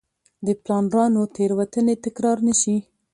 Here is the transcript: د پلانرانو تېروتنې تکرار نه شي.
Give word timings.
د 0.45 0.47
پلانرانو 0.63 1.21
تېروتنې 1.35 1.95
تکرار 2.05 2.37
نه 2.47 2.53
شي. 2.61 2.77